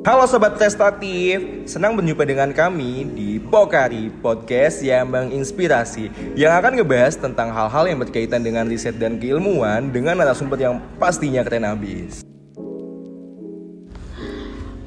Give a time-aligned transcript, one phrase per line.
[0.00, 7.20] Halo Sobat Prestatif, senang berjumpa dengan kami di Pokari Podcast yang menginspirasi Yang akan ngebahas
[7.20, 12.29] tentang hal-hal yang berkaitan dengan riset dan keilmuan Dengan narasumber yang pastinya keren abis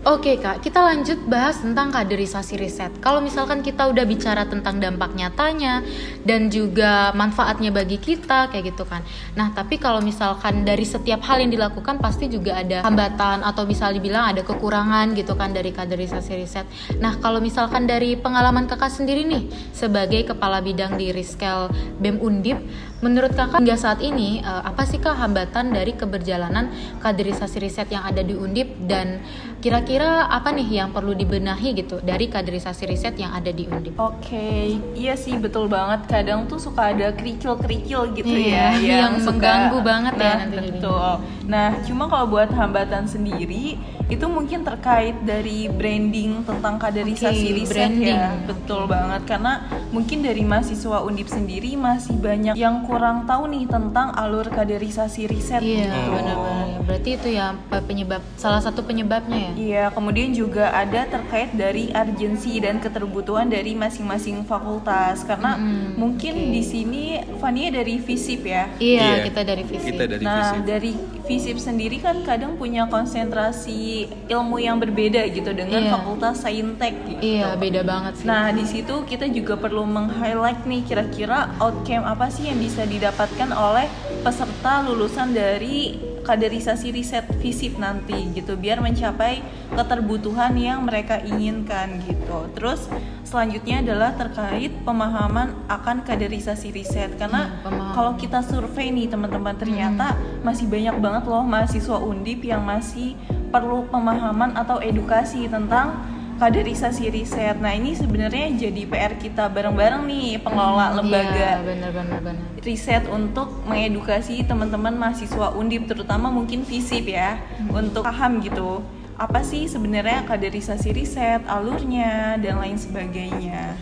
[0.04, 2.92] Oke kak, kita lanjut bahas tentang kaderisasi riset.
[3.00, 5.80] Kalau misalkan kita udah bicara tentang dampak nyatanya
[6.28, 9.00] dan juga manfaatnya bagi kita kayak gitu kan.
[9.40, 13.88] Nah tapi kalau misalkan dari setiap hal yang dilakukan pasti juga ada hambatan atau bisa
[13.96, 16.68] dibilang ada kekurangan gitu kan dari kaderisasi riset.
[17.00, 21.72] Nah kalau misalkan dari pengalaman kakak sendiri nih sebagai kepala bidang di Riskel
[22.04, 22.60] BEM Undip,
[23.04, 26.72] menurut kakak hingga saat ini eh, apa sih kak hambatan dari keberjalanan
[27.04, 29.20] kaderisasi riset yang ada di Undip dan
[29.60, 34.00] kira-kira apa nih yang perlu dibenahi gitu dari kaderisasi riset yang ada di Undip?
[34.00, 36.08] Oke, iya sih betul banget.
[36.08, 40.76] Kadang tuh suka ada kerikil-kerikil gitu Iya, ya, yang mengganggu banget ya nah, nanti jadinya.
[40.80, 41.12] Betul.
[41.44, 43.76] Nah, cuma kalau buat hambatan sendiri
[44.14, 48.14] itu mungkin terkait dari branding tentang kaderisasi Oke, riset branding.
[48.16, 48.30] ya.
[48.46, 49.54] Betul banget karena
[49.90, 55.60] mungkin dari mahasiswa Undip sendiri masih banyak yang kurang tahu nih tentang alur kaderisasi riset
[55.60, 56.00] Iya, gitu.
[56.12, 56.38] benar-benar.
[56.38, 56.78] ya.
[56.84, 59.52] Berarti itu ya pe- penyebab salah satu penyebabnya ya.
[59.56, 66.34] Iya, kemudian juga ada terkait dari urgensi dan keterbutuhan dari masing-masing fakultas karena Mm-mm, mungkin
[66.36, 66.52] oke.
[66.52, 67.04] di sini
[67.38, 68.64] Fania dari FISIP ya.
[68.78, 69.86] Iya, Iya, kita dari visi.
[69.86, 70.92] Kita dari nah, dari
[71.24, 75.92] FISIP sendiri kan kadang punya konsentrasi ilmu yang berbeda gitu dengan Iya.
[75.92, 77.22] fakultas Saintek gitu.
[77.22, 78.26] Iya, beda banget sih.
[78.26, 83.50] Nah, di situ kita juga perlu meng-highlight nih kira-kira outcome apa sih yang bisa didapatkan
[83.50, 83.88] oleh
[84.22, 92.48] peserta lulusan dari kaderisasi riset FISIP nanti gitu biar mencapai keterbutuhan yang mereka inginkan gitu.
[92.54, 92.88] Terus
[93.24, 100.16] selanjutnya adalah terkait pemahaman akan kaderisasi riset karena Hmm, kalau kita survei nih teman-teman ternyata
[100.40, 103.20] masih banyak banget loh mahasiswa Undip yang masih
[103.54, 106.02] perlu pemahaman atau edukasi tentang
[106.42, 107.62] kaderisasi riset.
[107.62, 112.46] Nah, ini sebenarnya jadi PR kita bareng-bareng nih pengelola Iya, lembaga benar-benar benar.
[112.66, 117.38] riset untuk mengedukasi teman-teman mahasiswa Undip terutama mungkin FISIP ya
[117.70, 118.82] untuk paham gitu
[119.14, 123.78] apa sih sebenarnya kaderisasi riset, alurnya dan lain sebagainya.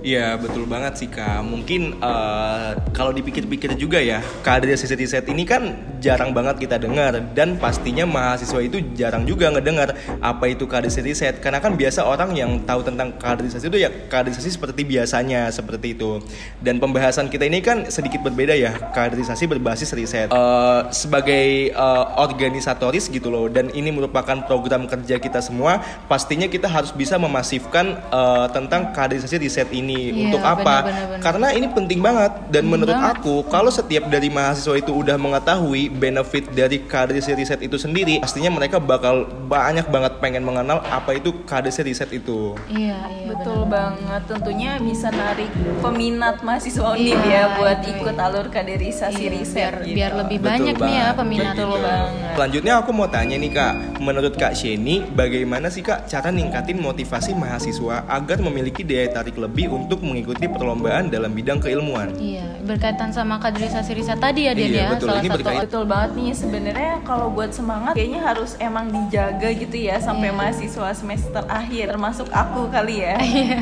[0.00, 1.44] Iya betul banget sih kak.
[1.44, 7.60] Mungkin eh, kalau dipikir-pikir juga ya, kaderisasi riset ini kan jarang banget kita dengar dan
[7.60, 9.92] pastinya mahasiswa itu jarang juga ngedengar
[10.24, 11.34] apa itu kaderisasi riset.
[11.44, 16.24] Karena kan biasa orang yang tahu tentang kaderisasi itu ya kaderisasi seperti biasanya seperti itu.
[16.64, 20.32] Dan pembahasan kita ini kan sedikit berbeda ya, kaderisasi berbasis riset.
[20.32, 25.84] Eh, sebagai eh, organisatoris gitu loh, dan ini merupakan program kerja kita semua.
[26.08, 30.74] Pastinya kita harus bisa memasifkan eh, tentang kaderisasi riset ini Iya, untuk apa?
[30.82, 31.20] benar-benar, benar.
[31.20, 33.16] Karena ini penting banget dan Penting menurut banget.
[33.16, 38.50] aku kalau setiap dari mahasiswa itu udah mengetahui benefit dari kaderisasi riset itu sendiri, pastinya
[38.50, 42.54] mereka bakal banyak banget pengen mengenal apa itu kaderisasi riset itu.
[42.66, 43.26] Iya, iya.
[43.28, 47.90] Betul banget, tentunya bisa narik peminat mahasiswa Undip Iya, ya buat itu.
[47.92, 49.96] ikut alur kaderisasi Iya, riset biar, gitu.
[49.96, 51.16] biar lebih Betul banyak nih ya banget.
[51.16, 51.54] peminatnya.
[51.56, 52.32] Betul banget.
[52.32, 57.32] Selanjutnya aku mau tanya nih kak, menurut kak Sheni, bagaimana sih kak cara ningkatin motivasi
[57.32, 62.16] mahasiswa agar memiliki daya tarik lebih untuk mengikuti perlombaan dalam bidang keilmuan?
[62.16, 64.88] Iya, berkaitan sama kaderisasi riset tadi ya, Dian Iya, ya.
[64.90, 65.06] betul.
[65.06, 69.48] Salah Ini satu berkaitan- Betul banget nih sebenarnya kalau buat semangat kayaknya harus emang dijaga
[69.52, 70.34] gitu ya sampai Iya.
[70.34, 73.20] mahasiswa semester akhir termasuk aku kali ya.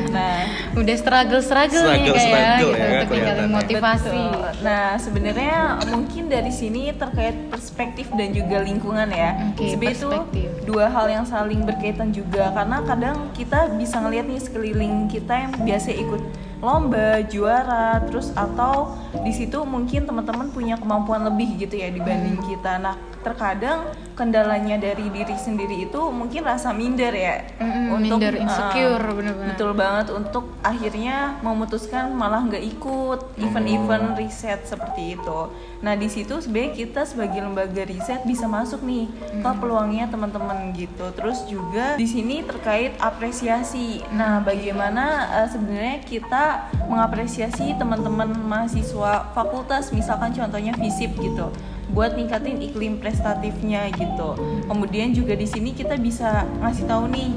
[0.09, 4.07] nah, udah struggle-struggle nih Struggle, kayak ya, struggle gitu, ya, untuk ningkatin motivasi.
[4.25, 4.51] Betul.
[4.61, 5.57] Nah, sebenarnya
[5.89, 9.31] mungkin dari sini terkait perspektif dan juga lingkungan ya.
[9.51, 10.49] Oke, Sebenarnya itu perspektif.
[10.69, 15.53] dua hal yang saling berkaitan juga karena kadang kita bisa ngeliat nih sekeliling kita yang
[15.65, 16.23] biasa ikut
[16.59, 22.49] lomba, juara, terus atau di situ mungkin teman-teman punya kemampuan lebih gitu ya dibanding Hmm.
[22.51, 22.73] kita.
[22.83, 29.15] Nah, terkadang kendalanya dari diri sendiri itu mungkin rasa minder ya Mm-mm, minder, insecure, uh,
[29.15, 29.55] bener-bener.
[29.55, 35.39] betul banget untuk akhirnya memutuskan malah nggak ikut event-event riset seperti itu.
[35.87, 39.07] Nah di situ sebenarnya kita sebagai lembaga riset bisa masuk nih
[39.39, 41.15] ke peluangnya teman-teman gitu.
[41.15, 44.03] Terus juga di sini terkait apresiasi.
[44.11, 51.55] Nah bagaimana uh, sebenarnya kita mengapresiasi teman-teman mahasiswa fakultas, misalkan contohnya FISIP gitu
[51.99, 54.39] buat ningkatin iklim prestatifnya gitu.
[54.71, 57.35] Kemudian juga di sini kita bisa ngasih tahu nih,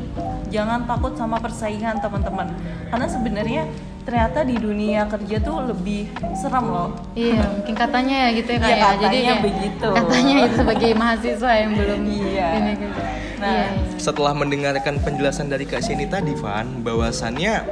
[0.54, 2.54] jangan takut sama persaingan teman-teman.
[2.94, 3.66] Karena sebenarnya
[4.06, 6.90] ternyata di dunia kerja tuh lebih seram loh.
[7.18, 8.78] Iya, mungkin katanya ya gitu ya Iya, kayak.
[8.78, 9.90] Jadi katanya kayak- begitu.
[9.98, 12.48] Katanya itu sebagai mahasiswa yang belum Iya.
[12.54, 13.02] ini gitu.
[13.42, 13.66] Nah, Iya.
[13.98, 17.66] Setelah mendengarkan penjelasan dari Kak Sheni tadi, Van, bahwasannya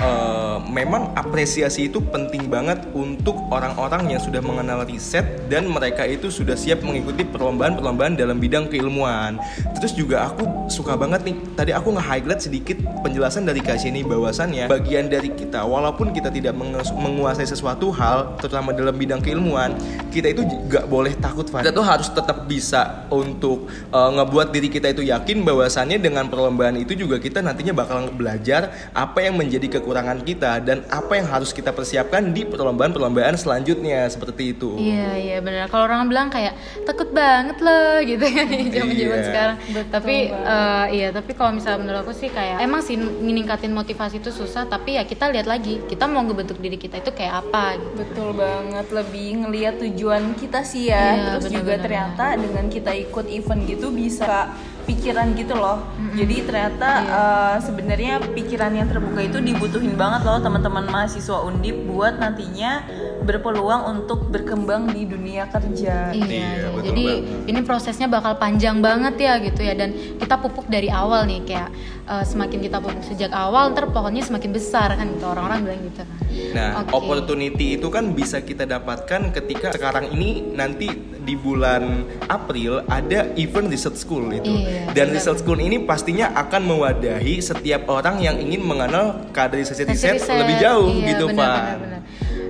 [0.00, 6.32] uh, memang apresiasi itu penting banget untuk orang-orang yang sudah mengenal riset dan mereka itu
[6.32, 9.38] sudah siap mengikuti perlombaan-perlombaan dalam bidang keilmuan.
[9.78, 14.70] Terus juga aku suka banget nih, tadi aku nge-highlight sedikit penjelasan dari Kak ini bahwasannya
[14.70, 16.56] bagian dari kita walaupun kita tidak
[16.94, 19.76] menguasai sesuatu hal terutama dalam bidang keilmuan,
[20.08, 24.94] kita itu gak boleh takut Kita tuh harus tetap bisa untuk uh, ngebuat diri kita
[24.94, 30.24] itu yakin bahwasannya dengan perlombaan itu juga kita nantinya bakal belajar apa yang menjadi kekurangan
[30.24, 34.80] kita dan apa yang harus kita persiapkan di perlombaan-perlombaan selanjutnya seperti itu.
[34.80, 35.68] Iya iya benar.
[35.68, 36.56] Kalau orang bilang kayak
[36.88, 39.28] takut banget loh gitu ya zaman-zaman iya.
[39.28, 39.56] sekarang.
[39.60, 44.24] Betul tapi uh, iya tapi kalau misalnya menurut aku sih kayak emang sih meningkatin motivasi
[44.24, 47.76] itu susah tapi ya kita lihat lagi kita mau ngebentuk diri kita itu kayak apa.
[47.76, 47.92] Gitu.
[48.00, 51.04] Betul banget lebih ngelihat tujuan kita sih ya.
[51.12, 52.42] Iya, Terus bener, juga bener, ternyata bener.
[52.48, 54.48] dengan kita ikut event gitu bisa
[54.84, 55.82] pikiran gitu loh.
[55.82, 56.16] Mm-hmm.
[56.16, 57.18] Jadi ternyata yeah.
[57.18, 62.84] uh, sebenarnya pikiran yang terbuka itu dibutuhin banget loh teman-teman mahasiswa Undip buat nantinya
[63.24, 66.12] berpeluang untuk berkembang di dunia kerja.
[66.12, 66.24] Iya.
[66.28, 67.50] iya jadi banget.
[67.50, 71.72] ini prosesnya bakal panjang banget ya gitu ya dan kita pupuk dari awal nih kayak
[72.04, 76.02] uh, semakin kita pupuk sejak awal ntar pohonnya semakin besar kan gitu orang-orang bilang gitu
[76.04, 76.18] kan.
[76.54, 76.92] Nah, okay.
[76.92, 83.72] opportunity itu kan bisa kita dapatkan ketika sekarang ini nanti di bulan April ada event
[83.72, 84.52] research school itu.
[84.52, 85.16] Iya, Dan benar.
[85.16, 90.56] research school ini pastinya akan mewadahi setiap orang yang ingin mengenal kaderisasi riset, riset lebih
[90.60, 91.60] jauh iya, gitu, Pak.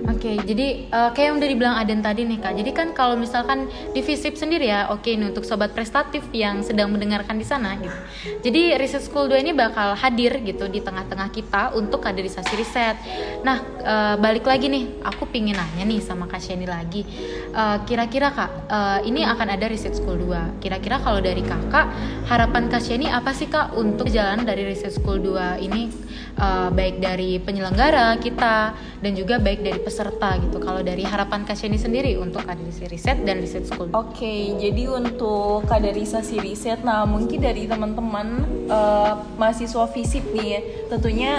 [0.04, 2.52] Oke, okay, jadi uh, kayak yang udah dibilang Aden tadi nih kak.
[2.60, 6.60] Jadi kan kalau misalkan di FISIP sendiri ya, oke okay, nih untuk sobat prestatif yang
[6.60, 7.98] sedang mendengarkan di sana gitu.
[8.44, 13.00] Jadi Research School 2 ini bakal hadir gitu di tengah-tengah kita untuk kaderisasi riset.
[13.48, 17.08] Nah, uh, balik lagi nih, aku pingin nanya nih sama Kak Sheni lagi.
[17.56, 20.60] Uh, kira-kira kak, uh, ini akan ada Research School 2.
[20.60, 21.88] Kira-kira kalau dari kakak,
[22.28, 25.88] harapan Kak Sheni apa sih kak untuk jalan dari Research School 2 ini?
[26.34, 30.58] Uh, baik dari penyelenggara kita dan juga baik dari peserta gitu.
[30.58, 33.90] Kalau dari harapan Kasyani sendiri untuk kaderisasi riset dan riset school.
[33.94, 40.60] Oke, okay, jadi untuk kaderisasi riset, nah mungkin dari teman-teman uh, mahasiswa fisip nih, ya,
[40.90, 41.32] tentunya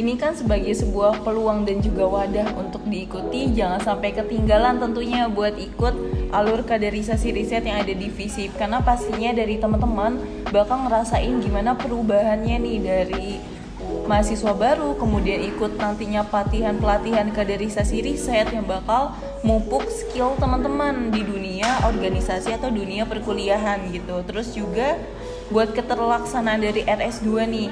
[0.00, 3.52] ini kan sebagai sebuah peluang dan juga wadah untuk diikuti.
[3.54, 5.94] Jangan sampai ketinggalan tentunya buat ikut
[6.32, 10.16] alur kaderisasi riset yang ada di FISIP karena pastinya dari teman-teman
[10.48, 13.28] bakal ngerasain gimana perubahannya nih dari
[14.06, 19.14] mahasiswa baru kemudian ikut nantinya pelatihan-pelatihan kaderisasi riset yang bakal
[19.46, 24.98] mupuk skill teman-teman di dunia organisasi atau dunia perkuliahan gitu terus juga
[25.54, 27.68] buat keterlaksanaan dari RS2 nih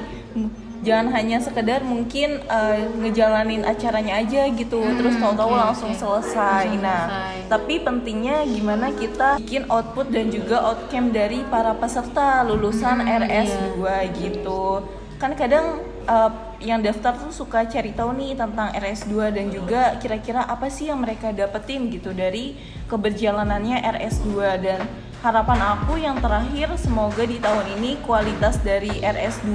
[0.81, 6.01] jangan hanya sekedar mungkin uh, ngejalanin acaranya aja gitu hmm, terus tahu-tahu okay, langsung okay.
[6.01, 7.37] selesai nah selesai.
[7.53, 13.77] tapi pentingnya gimana kita bikin output dan juga outcome dari para peserta lulusan hmm, RS2
[13.85, 13.97] iya.
[14.09, 14.89] gitu
[15.21, 20.45] kan kadang uh, yang daftar tuh suka cari tahu nih tentang RS2 dan juga kira-kira
[20.45, 22.57] apa sih yang mereka dapetin gitu dari
[22.89, 24.29] keberjalanannya RS2
[24.61, 24.81] dan
[25.21, 29.53] harapan aku yang terakhir semoga di tahun ini kualitas dari RS2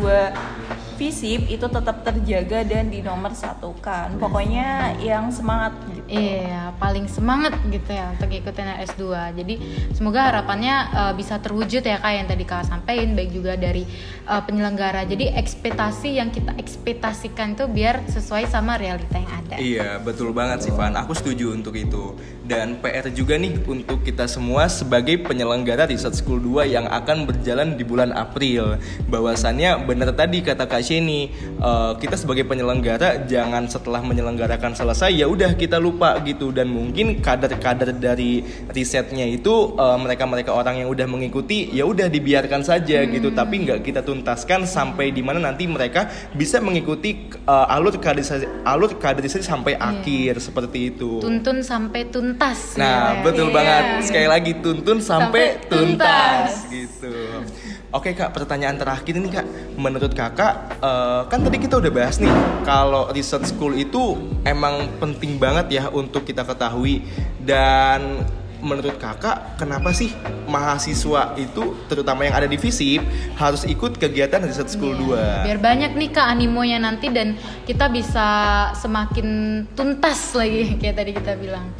[0.95, 4.15] FISIP itu tetap terjaga dan di nomor satu kan.
[4.15, 5.75] Pokoknya yang semangat
[6.05, 9.03] iya paling semangat gitu ya untuk ikutin S2
[9.33, 9.55] jadi
[9.95, 13.87] semoga harapannya uh, bisa terwujud ya kak yang tadi kak sampaikan baik juga dari
[14.27, 15.07] uh, penyelenggara.
[15.07, 19.55] Jadi ekspektasi yang kita ekspektasikan itu biar sesuai sama realita yang ada.
[19.57, 20.93] Iya betul banget sih Van.
[20.99, 22.17] Aku setuju untuk itu.
[22.45, 27.73] Dan PR juga nih untuk kita semua sebagai penyelenggara Research School 2 yang akan berjalan
[27.79, 28.77] di bulan April.
[29.09, 31.31] Bahwasannya benar tadi kata Kak Sheni
[31.63, 37.19] uh, kita sebagai penyelenggara jangan setelah menyelenggarakan selesai ya udah kita lupa gitu dan mungkin
[37.19, 43.11] kader-kader dari risetnya itu uh, mereka-mereka orang yang udah mengikuti ya udah dibiarkan saja hmm.
[43.19, 48.45] gitu tapi nggak kita tuntaskan sampai di mana nanti mereka bisa mengikuti uh, alur kaderisasi
[48.67, 49.89] alur kaderisasi sampai yeah.
[49.91, 53.23] akhir seperti itu tuntun sampai tuntas nah ya.
[53.23, 53.55] betul yeah.
[53.55, 56.49] banget sekali lagi tuntun sampai, sampai tuntas.
[56.63, 56.84] tuntas gitu
[57.95, 59.47] Oke kak, pertanyaan terakhir ini kak,
[59.79, 62.27] menurut kakak uh, kan tadi kita udah bahas nih
[62.67, 67.07] kalau research school itu emang penting banget ya untuk kita ketahui
[67.39, 68.27] dan
[68.59, 70.11] menurut kakak kenapa sih
[70.43, 72.99] mahasiswa itu terutama yang ada di FISIP
[73.39, 75.47] harus ikut kegiatan research school yeah.
[75.47, 78.27] 2 biar banyak nih kak animonya nanti dan kita bisa
[78.75, 81.71] semakin tuntas lagi kayak tadi kita bilang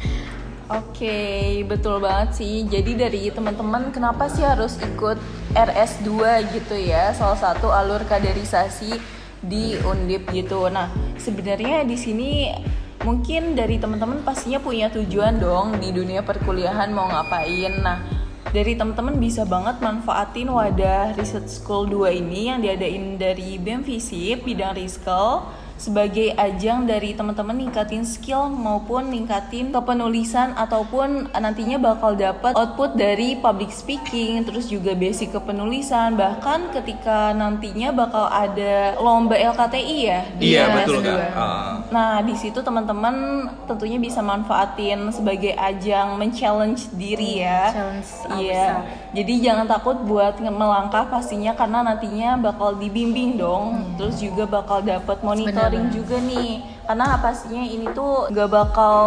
[0.66, 2.66] Oke, okay, betul banget sih.
[2.66, 5.14] Jadi dari teman-teman kenapa sih harus ikut
[5.56, 6.12] RS2
[6.52, 7.16] gitu ya?
[7.16, 9.00] Salah satu alur kaderisasi
[9.40, 10.68] di Undip gitu.
[10.68, 12.52] Nah, sebenarnya di sini
[13.00, 17.72] mungkin dari teman-teman pastinya punya tujuan dong di dunia perkuliahan mau ngapain.
[17.80, 18.04] Nah,
[18.52, 24.44] dari teman-teman bisa banget manfaatin wadah Research School 2 ini yang diadain dari BEM Visip
[24.44, 25.44] bidang Riskel
[25.78, 33.38] sebagai ajang dari teman-teman ningkatin skill maupun ningkatin kepenulisan ataupun nantinya bakal dapat output dari
[33.38, 40.56] public speaking terus juga basic kepenulisan bahkan ketika nantinya bakal ada lomba LKTI ya di
[40.56, 41.18] Iya betul kak.
[41.36, 41.72] Ah.
[41.92, 47.70] Nah, di situ teman-teman tentunya bisa manfaatin sebagai ajang men-challenge diri ya.
[47.70, 48.08] Challenge
[48.40, 48.70] Iya.
[49.12, 53.96] Jadi jangan takut buat melangkah pastinya karena nantinya bakal dibimbing dong.
[54.00, 55.20] Terus juga bakal dapat
[55.66, 55.98] monitoring Benar-benar.
[55.98, 56.50] juga nih.
[56.86, 58.98] Karena pastinya ini tuh gak bakal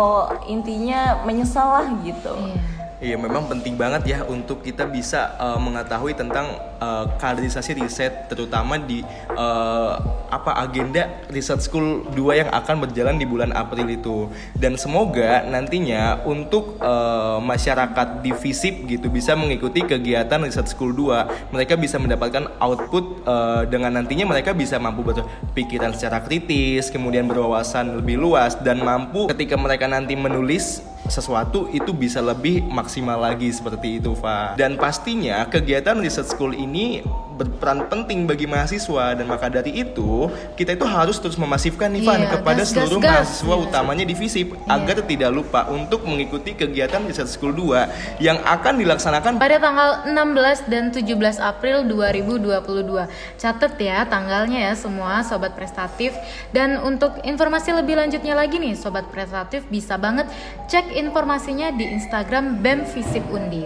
[0.51, 2.35] intinya menyesal lah gitu.
[2.35, 2.78] Iya.
[2.99, 6.51] Iya memang penting banget ya untuk kita bisa uh, mengetahui tentang
[6.83, 9.07] uh, kaderisasi riset terutama di
[9.39, 9.95] uh,
[10.27, 14.27] apa agenda riset school 2 yang akan berjalan di bulan April itu.
[14.51, 21.55] Dan semoga nantinya untuk uh, masyarakat di FISIP gitu bisa mengikuti kegiatan riset school 2
[21.55, 28.03] mereka bisa mendapatkan output uh, dengan nantinya mereka bisa mampu berpikiran secara kritis kemudian berwawasan
[28.03, 34.03] lebih luas dan mampu ketika mereka nanti menulis sesuatu itu bisa lebih maksimal lagi seperti
[34.03, 34.57] itu, Fa.
[34.59, 37.05] Dan pastinya kegiatan research school ini
[37.39, 40.27] berperan penting bagi mahasiswa dan maka dari itu
[40.59, 43.11] kita itu harus terus memasifkan nih Van Iya, kepada gas, seluruh gas.
[43.23, 43.63] mahasiswa Iya.
[43.63, 47.87] utamanya di FISIP agar tidak lupa untuk mengikuti kegiatan research school 2
[48.19, 53.07] yang akan dilaksanakan Pada tanggal 16 dan 17 April 2022.
[53.39, 56.11] Catet ya tanggalnya ya semua sobat prestatif.
[56.51, 60.27] Dan untuk informasi lebih lanjutnya lagi nih sobat prestatif bisa banget
[60.67, 63.63] cek informasinya di Instagram BEM Visip Undi.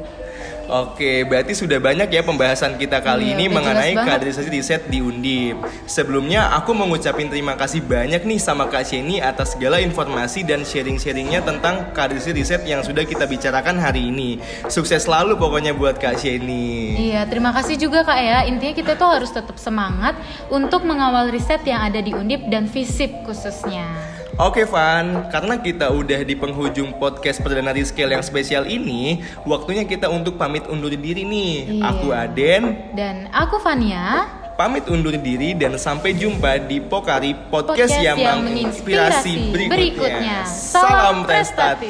[0.64, 5.60] Oke, berarti sudah banyak ya pembahasan kita kali Iya, ini mengenai kaderisasi riset di Undip.
[5.84, 10.64] Sebelumnya aku mau ngucapin terima kasih banyak nih sama Kak Sheni atas segala informasi dan
[10.64, 14.40] sharing-sharingnya tentang kaderisasi riset yang sudah kita bicarakan hari ini.
[14.72, 16.96] Sukses selalu pokoknya buat Kak Sheni.
[17.12, 18.48] Iya, terima kasih juga Kak ya.
[18.48, 20.16] Intinya kita tuh harus tetap semangat
[20.48, 24.23] untuk mengawal riset yang ada di Undip dan Visip khususnya.
[24.34, 30.10] Oke Van, karena kita udah di penghujung podcast Perdana Scale yang spesial ini, waktunya kita
[30.10, 31.78] untuk pamit undur diri nih.
[31.78, 31.94] Iya.
[31.94, 32.64] Aku Aden,
[32.98, 34.26] Dan aku Fania.
[34.58, 39.70] pamit undur diri dan sampai jumpa di Pokari Podcast, Podcast yang, yang menginspirasi berikutnya.
[39.70, 40.38] berikutnya.
[40.50, 41.90] Salam prestatif.